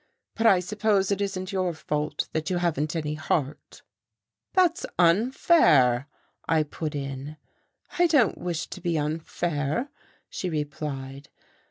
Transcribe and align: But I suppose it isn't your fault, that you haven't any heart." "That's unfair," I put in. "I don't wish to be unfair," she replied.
But 0.33 0.47
I 0.47 0.61
suppose 0.61 1.11
it 1.11 1.21
isn't 1.21 1.51
your 1.51 1.75
fault, 1.75 2.27
that 2.33 2.49
you 2.49 2.57
haven't 2.57 2.95
any 2.95 3.13
heart." 3.13 3.83
"That's 4.53 4.83
unfair," 4.97 6.07
I 6.47 6.63
put 6.63 6.95
in. 6.95 7.37
"I 7.99 8.07
don't 8.07 8.39
wish 8.39 8.65
to 8.69 8.81
be 8.81 8.97
unfair," 8.97 9.89
she 10.27 10.49
replied. 10.49 11.29